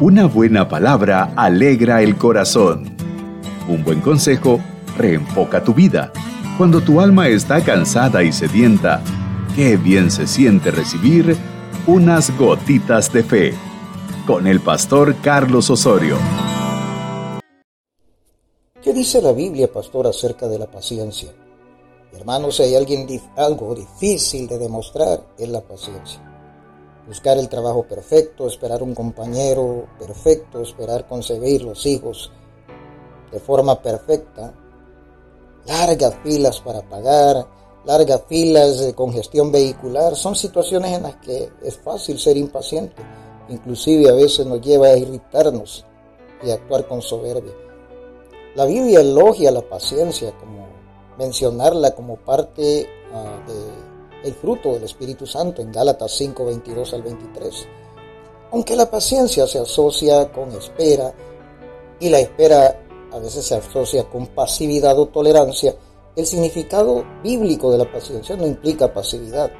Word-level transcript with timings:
Una 0.00 0.24
buena 0.24 0.66
palabra 0.66 1.34
alegra 1.36 2.00
el 2.00 2.16
corazón. 2.16 2.96
Un 3.68 3.84
buen 3.84 4.00
consejo 4.00 4.58
reenfoca 4.96 5.62
tu 5.62 5.74
vida. 5.74 6.10
Cuando 6.56 6.80
tu 6.80 7.02
alma 7.02 7.28
está 7.28 7.62
cansada 7.62 8.22
y 8.22 8.32
sedienta, 8.32 9.02
qué 9.54 9.76
bien 9.76 10.10
se 10.10 10.26
siente 10.26 10.70
recibir 10.70 11.36
unas 11.86 12.34
gotitas 12.38 13.12
de 13.12 13.24
fe 13.24 13.54
con 14.26 14.46
el 14.46 14.60
pastor 14.60 15.16
Carlos 15.16 15.68
Osorio. 15.68 16.16
¿Qué 18.82 18.94
dice 18.94 19.20
la 19.20 19.32
Biblia, 19.32 19.70
pastor, 19.70 20.06
acerca 20.06 20.48
de 20.48 20.58
la 20.58 20.66
paciencia? 20.66 21.30
Hermanos, 22.14 22.56
si 22.56 22.62
hay 22.62 22.74
alguien, 22.74 23.06
algo 23.36 23.74
difícil 23.74 24.48
de 24.48 24.56
demostrar, 24.56 25.22
es 25.36 25.48
la 25.50 25.60
paciencia 25.60 26.29
buscar 27.06 27.38
el 27.38 27.48
trabajo 27.48 27.84
perfecto, 27.84 28.46
esperar 28.46 28.82
un 28.82 28.94
compañero 28.94 29.86
perfecto, 29.98 30.62
esperar 30.62 31.06
concebir 31.06 31.62
los 31.62 31.86
hijos 31.86 32.30
de 33.32 33.40
forma 33.40 33.80
perfecta, 33.80 34.52
largas 35.66 36.14
filas 36.22 36.60
para 36.60 36.82
pagar, 36.82 37.46
largas 37.84 38.22
filas 38.28 38.80
de 38.80 38.94
congestión 38.94 39.52
vehicular, 39.52 40.16
son 40.16 40.34
situaciones 40.34 40.96
en 40.96 41.02
las 41.04 41.16
que 41.16 41.50
es 41.62 41.78
fácil 41.78 42.18
ser 42.18 42.36
impaciente, 42.36 43.02
inclusive 43.48 44.08
a 44.08 44.14
veces 44.14 44.46
nos 44.46 44.60
lleva 44.60 44.88
a 44.88 44.96
irritarnos 44.96 45.84
y 46.42 46.50
actuar 46.50 46.86
con 46.86 47.02
soberbia. 47.02 47.52
La 48.54 48.64
Biblia 48.64 49.00
elogia 49.00 49.50
la 49.50 49.62
paciencia 49.62 50.32
como 50.38 50.66
mencionarla 51.18 51.94
como 51.94 52.16
parte 52.16 52.88
uh, 53.12 53.50
de 53.50 53.89
el 54.24 54.34
fruto 54.34 54.74
del 54.74 54.84
Espíritu 54.84 55.26
Santo 55.26 55.62
en 55.62 55.72
Gálatas 55.72 56.12
5, 56.12 56.44
22 56.44 56.94
al 56.94 57.02
23. 57.02 57.68
Aunque 58.52 58.76
la 58.76 58.90
paciencia 58.90 59.46
se 59.46 59.58
asocia 59.58 60.30
con 60.32 60.50
espera 60.52 61.12
y 61.98 62.08
la 62.08 62.18
espera 62.18 62.80
a 63.12 63.18
veces 63.18 63.46
se 63.46 63.56
asocia 63.56 64.04
con 64.04 64.26
pasividad 64.28 64.98
o 64.98 65.06
tolerancia, 65.06 65.74
el 66.16 66.26
significado 66.26 67.04
bíblico 67.22 67.70
de 67.70 67.78
la 67.78 67.90
paciencia 67.90 68.36
no 68.36 68.46
implica 68.46 68.92
pasividad. 68.92 69.50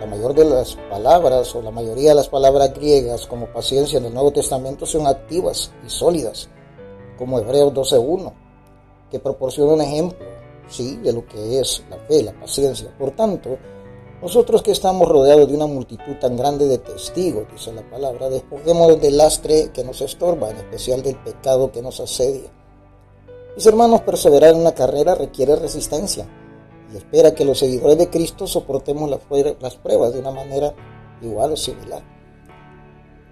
La 0.00 0.06
mayor 0.06 0.34
de 0.34 0.44
las 0.44 0.76
palabras 0.90 1.54
o 1.54 1.62
la 1.62 1.70
mayoría 1.70 2.10
de 2.10 2.16
las 2.16 2.28
palabras 2.28 2.74
griegas 2.74 3.26
como 3.26 3.46
paciencia 3.52 3.98
en 3.98 4.06
el 4.06 4.14
Nuevo 4.14 4.32
Testamento 4.32 4.84
son 4.84 5.06
activas 5.06 5.70
y 5.86 5.90
sólidas, 5.90 6.48
como 7.16 7.38
Hebreos 7.38 7.72
12.1, 7.72 8.32
que 9.10 9.20
proporciona 9.20 9.74
un 9.74 9.80
ejemplo 9.80 10.31
sí, 10.68 10.96
de 10.96 11.12
lo 11.12 11.26
que 11.26 11.60
es 11.60 11.82
la 11.90 11.96
fe, 11.98 12.22
la 12.22 12.32
paciencia. 12.32 12.92
Por 12.98 13.12
tanto, 13.12 13.58
nosotros 14.20 14.62
que 14.62 14.70
estamos 14.70 15.08
rodeados 15.08 15.48
de 15.48 15.56
una 15.56 15.66
multitud 15.66 16.14
tan 16.20 16.36
grande 16.36 16.66
de 16.66 16.78
testigos, 16.78 17.46
dice 17.52 17.72
la 17.72 17.82
palabra, 17.82 18.28
despojemos 18.28 19.00
del 19.00 19.16
lastre 19.16 19.70
que 19.72 19.82
nos 19.84 20.00
estorba, 20.00 20.50
en 20.50 20.58
especial 20.58 21.02
del 21.02 21.16
pecado 21.16 21.72
que 21.72 21.82
nos 21.82 21.98
asedia. 21.98 22.50
Mis 23.56 23.66
hermanos, 23.66 24.02
perseverar 24.02 24.54
en 24.54 24.60
una 24.60 24.74
carrera 24.74 25.14
requiere 25.14 25.56
resistencia 25.56 26.26
y 26.92 26.96
espera 26.96 27.34
que 27.34 27.44
los 27.44 27.58
seguidores 27.58 27.98
de 27.98 28.10
Cristo 28.10 28.46
soportemos 28.46 29.10
las 29.10 29.76
pruebas 29.76 30.12
de 30.12 30.20
una 30.20 30.30
manera 30.30 30.74
igual 31.20 31.52
o 31.52 31.56
similar. 31.56 32.02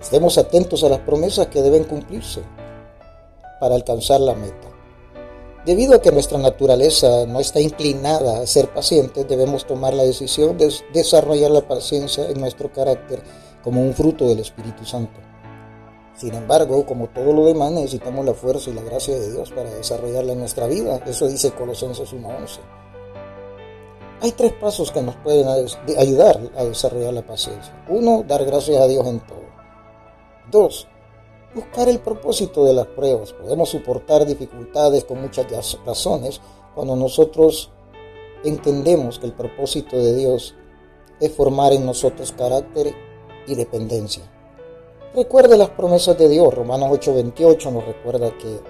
Estemos 0.00 0.38
atentos 0.38 0.84
a 0.84 0.88
las 0.88 1.00
promesas 1.00 1.48
que 1.48 1.60
deben 1.60 1.84
cumplirse 1.84 2.40
para 3.60 3.74
alcanzar 3.74 4.20
la 4.20 4.34
meta. 4.34 4.67
Debido 5.68 5.94
a 5.94 6.00
que 6.00 6.10
nuestra 6.10 6.38
naturaleza 6.38 7.26
no 7.26 7.40
está 7.40 7.60
inclinada 7.60 8.40
a 8.40 8.46
ser 8.46 8.72
pacientes, 8.72 9.28
debemos 9.28 9.66
tomar 9.66 9.92
la 9.92 10.02
decisión 10.02 10.56
de 10.56 10.72
desarrollar 10.94 11.50
la 11.50 11.60
paciencia 11.60 12.26
en 12.26 12.40
nuestro 12.40 12.72
carácter 12.72 13.22
como 13.62 13.82
un 13.82 13.92
fruto 13.92 14.26
del 14.26 14.38
Espíritu 14.38 14.86
Santo. 14.86 15.20
Sin 16.16 16.32
embargo, 16.32 16.86
como 16.86 17.08
todo 17.08 17.34
lo 17.34 17.44
demás, 17.44 17.70
necesitamos 17.72 18.24
la 18.24 18.32
fuerza 18.32 18.70
y 18.70 18.72
la 18.72 18.80
gracia 18.80 19.18
de 19.18 19.30
Dios 19.30 19.50
para 19.50 19.68
desarrollarla 19.68 20.32
en 20.32 20.38
nuestra 20.38 20.66
vida. 20.66 21.02
Eso 21.06 21.28
dice 21.28 21.50
Colosenses 21.50 22.14
1.11. 22.14 22.60
Hay 24.22 24.32
tres 24.32 24.54
pasos 24.54 24.90
que 24.90 25.02
nos 25.02 25.16
pueden 25.16 25.48
ayudar 25.98 26.40
a 26.56 26.64
desarrollar 26.64 27.12
la 27.12 27.26
paciencia. 27.26 27.74
Uno, 27.90 28.24
dar 28.26 28.42
gracias 28.46 28.80
a 28.80 28.86
Dios 28.86 29.06
en 29.06 29.20
todo. 29.20 29.44
Dos, 30.50 30.88
buscar 31.54 31.88
el 31.88 32.00
propósito 32.00 32.64
de 32.64 32.74
las 32.74 32.86
pruebas. 32.86 33.32
Podemos 33.32 33.70
soportar 33.70 34.26
dificultades 34.26 35.04
con 35.04 35.20
muchas 35.20 35.46
razones 35.84 36.40
cuando 36.74 36.96
nosotros 36.96 37.70
entendemos 38.44 39.18
que 39.18 39.26
el 39.26 39.32
propósito 39.32 39.96
de 39.96 40.14
Dios 40.14 40.54
es 41.20 41.32
formar 41.32 41.72
en 41.72 41.84
nosotros 41.84 42.32
carácter 42.32 42.94
y 43.46 43.54
dependencia. 43.54 44.22
Recuerde 45.14 45.56
las 45.56 45.70
promesas 45.70 46.16
de 46.18 46.28
Dios. 46.28 46.52
Romanos 46.54 46.90
8:28 46.92 47.70
nos 47.72 47.84
recuerda 47.84 48.30
que 48.38 48.60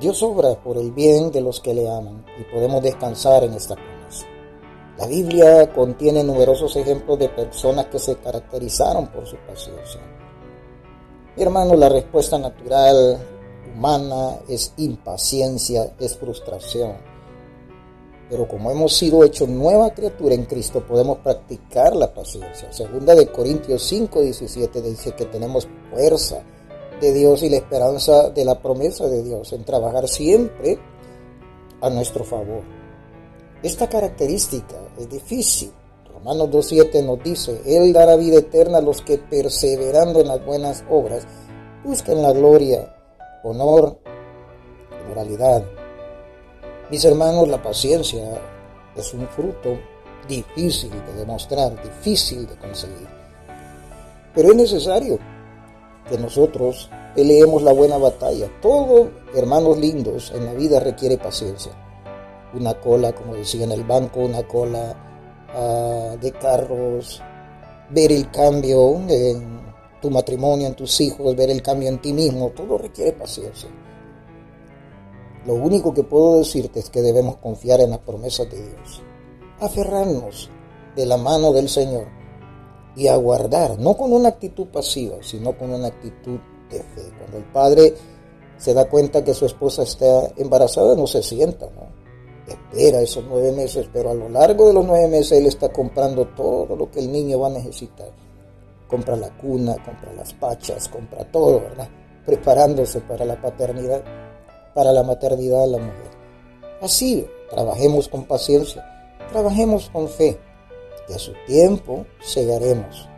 Dios 0.00 0.22
obra 0.22 0.54
por 0.54 0.76
el 0.76 0.90
bien 0.92 1.30
de 1.30 1.40
los 1.40 1.60
que 1.60 1.74
le 1.74 1.88
aman 1.88 2.24
y 2.38 2.44
podemos 2.52 2.82
descansar 2.82 3.44
en 3.44 3.54
esta 3.54 3.76
promesa. 3.76 4.26
La 4.98 5.06
Biblia 5.06 5.72
contiene 5.72 6.24
numerosos 6.24 6.76
ejemplos 6.76 7.18
de 7.18 7.28
personas 7.28 7.86
que 7.86 7.98
se 7.98 8.16
caracterizaron 8.16 9.06
por 9.08 9.26
su 9.26 9.36
paciencia. 9.36 10.00
Mi 11.36 11.42
hermano, 11.42 11.74
la 11.76 11.88
respuesta 11.88 12.38
natural 12.38 13.18
humana 13.72 14.40
es 14.48 14.72
impaciencia, 14.78 15.92
es 15.98 16.16
frustración. 16.16 16.94
Pero 18.28 18.46
como 18.46 18.70
hemos 18.70 18.94
sido 18.94 19.24
hechos 19.24 19.48
nueva 19.48 19.90
criatura 19.90 20.34
en 20.34 20.44
Cristo, 20.44 20.84
podemos 20.86 21.18
practicar 21.18 21.94
la 21.94 22.12
paciencia. 22.12 22.72
Segunda 22.72 23.14
de 23.14 23.28
Corintios 23.28 23.82
5, 23.84 24.22
17 24.22 24.82
dice 24.82 25.12
que 25.12 25.24
tenemos 25.26 25.68
fuerza 25.90 26.42
de 27.00 27.12
Dios 27.12 27.42
y 27.42 27.48
la 27.48 27.56
esperanza 27.56 28.30
de 28.30 28.44
la 28.44 28.60
promesa 28.60 29.08
de 29.08 29.22
Dios 29.22 29.52
en 29.52 29.64
trabajar 29.64 30.08
siempre 30.08 30.78
a 31.80 31.90
nuestro 31.90 32.24
favor. 32.24 32.62
Esta 33.62 33.88
característica 33.88 34.76
es 34.98 35.08
difícil, 35.08 35.72
Romanos 36.20 36.50
2.7 36.50 37.02
nos 37.02 37.22
dice, 37.22 37.62
Él 37.64 37.94
dará 37.94 38.14
vida 38.16 38.38
eterna 38.38 38.78
a 38.78 38.82
los 38.82 39.00
que 39.00 39.16
perseverando 39.16 40.20
en 40.20 40.28
las 40.28 40.44
buenas 40.44 40.84
obras 40.90 41.26
busquen 41.82 42.20
la 42.20 42.32
gloria, 42.32 42.94
honor 43.42 43.98
moralidad. 45.08 45.64
Mis 46.90 47.04
hermanos, 47.06 47.48
la 47.48 47.62
paciencia 47.62 48.38
es 48.94 49.14
un 49.14 49.26
fruto 49.28 49.78
difícil 50.28 50.90
de 50.90 51.14
demostrar, 51.14 51.82
difícil 51.82 52.46
de 52.46 52.56
conseguir. 52.56 53.08
Pero 54.34 54.50
es 54.50 54.56
necesario 54.56 55.18
que 56.08 56.18
nosotros 56.18 56.90
peleemos 57.14 57.62
la 57.62 57.72
buena 57.72 57.96
batalla. 57.96 58.48
Todo, 58.60 59.10
hermanos 59.34 59.78
lindos, 59.78 60.32
en 60.34 60.44
la 60.44 60.52
vida 60.52 60.80
requiere 60.80 61.16
paciencia. 61.16 61.72
Una 62.52 62.74
cola, 62.74 63.12
como 63.12 63.34
decía 63.34 63.64
en 63.64 63.72
el 63.72 63.84
banco, 63.84 64.20
una 64.20 64.46
cola 64.46 65.09
De 66.20 66.32
carros, 66.40 67.20
ver 67.90 68.12
el 68.12 68.30
cambio 68.30 69.00
en 69.08 69.60
tu 70.00 70.10
matrimonio, 70.10 70.68
en 70.68 70.74
tus 70.74 71.00
hijos, 71.00 71.34
ver 71.34 71.50
el 71.50 71.60
cambio 71.62 71.88
en 71.88 72.00
ti 72.00 72.12
mismo, 72.12 72.50
todo 72.50 72.78
requiere 72.78 73.12
paciencia. 73.12 73.68
Lo 75.46 75.54
único 75.54 75.92
que 75.92 76.04
puedo 76.04 76.38
decirte 76.38 76.80
es 76.80 76.90
que 76.90 77.02
debemos 77.02 77.36
confiar 77.36 77.80
en 77.80 77.90
las 77.90 77.98
promesas 78.00 78.48
de 78.50 78.58
Dios, 78.62 79.02
aferrarnos 79.58 80.50
de 80.94 81.06
la 81.06 81.16
mano 81.16 81.52
del 81.52 81.68
Señor 81.68 82.06
y 82.94 83.08
aguardar, 83.08 83.78
no 83.78 83.96
con 83.96 84.12
una 84.12 84.28
actitud 84.28 84.66
pasiva, 84.66 85.16
sino 85.22 85.56
con 85.56 85.70
una 85.72 85.88
actitud 85.88 86.38
de 86.70 86.78
fe. 86.78 87.10
Cuando 87.18 87.38
el 87.38 87.44
padre 87.44 87.94
se 88.56 88.74
da 88.74 88.88
cuenta 88.88 89.24
que 89.24 89.34
su 89.34 89.46
esposa 89.46 89.82
está 89.82 90.30
embarazada, 90.36 90.94
no 90.94 91.06
se 91.06 91.22
sienta, 91.22 91.66
¿no? 91.66 91.99
Espera 92.70 93.00
esos 93.00 93.24
nueve 93.28 93.52
meses, 93.52 93.88
pero 93.92 94.10
a 94.10 94.14
lo 94.14 94.28
largo 94.28 94.68
de 94.68 94.74
los 94.74 94.84
nueve 94.84 95.08
meses 95.08 95.32
él 95.32 95.46
está 95.46 95.70
comprando 95.70 96.26
todo 96.28 96.76
lo 96.76 96.90
que 96.90 97.00
el 97.00 97.10
niño 97.10 97.40
va 97.40 97.48
a 97.48 97.50
necesitar. 97.50 98.08
Compra 98.88 99.16
la 99.16 99.30
cuna, 99.30 99.74
compra 99.84 100.12
las 100.16 100.32
pachas, 100.34 100.88
compra 100.88 101.24
todo, 101.24 101.60
¿verdad? 101.60 101.88
Preparándose 102.24 103.00
para 103.00 103.24
la 103.24 103.40
paternidad, 103.40 104.02
para 104.74 104.92
la 104.92 105.02
maternidad 105.02 105.60
de 105.62 105.66
la 105.68 105.78
mujer. 105.78 106.10
Así, 106.80 107.26
trabajemos 107.50 108.08
con 108.08 108.24
paciencia, 108.24 108.84
trabajemos 109.30 109.90
con 109.90 110.08
fe, 110.08 110.38
que 111.06 111.14
a 111.14 111.18
su 111.18 111.32
tiempo 111.46 112.06
segaremos, 112.20 113.08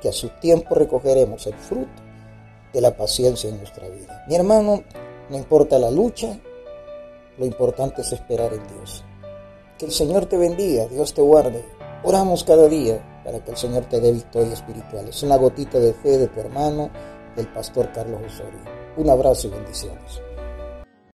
que 0.00 0.08
a 0.08 0.12
su 0.12 0.28
tiempo 0.40 0.74
recogeremos 0.74 1.46
el 1.46 1.54
fruto 1.54 2.02
de 2.72 2.80
la 2.80 2.96
paciencia 2.96 3.48
en 3.48 3.58
nuestra 3.58 3.88
vida. 3.88 4.24
Mi 4.28 4.34
hermano, 4.34 4.82
no 5.30 5.36
importa 5.36 5.78
la 5.78 5.90
lucha, 5.90 6.38
lo 7.38 7.44
importante 7.44 8.02
es 8.02 8.12
esperar 8.12 8.52
en 8.52 8.66
Dios. 8.68 9.04
Que 9.78 9.86
el 9.86 9.92
Señor 9.92 10.26
te 10.26 10.36
bendiga, 10.36 10.86
Dios 10.86 11.12
te 11.12 11.22
guarde. 11.22 11.64
Oramos 12.02 12.44
cada 12.44 12.68
día 12.68 13.20
para 13.24 13.40
que 13.44 13.50
el 13.50 13.56
Señor 13.56 13.84
te 13.86 14.00
dé 14.00 14.12
victoria 14.12 14.54
espiritual. 14.54 15.08
Es 15.08 15.22
una 15.22 15.36
gotita 15.36 15.78
de 15.78 15.92
fe 15.92 16.18
de 16.18 16.28
tu 16.28 16.40
hermano, 16.40 16.90
el 17.36 17.46
pastor 17.48 17.92
Carlos 17.92 18.22
Osorio. 18.26 18.60
Un 18.96 19.10
abrazo 19.10 19.48
y 19.48 19.50
bendiciones. 19.50 20.22